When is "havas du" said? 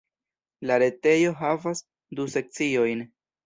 1.43-2.29